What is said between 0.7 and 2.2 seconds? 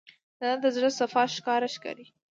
د زړه صفا ښکاره ښکاري.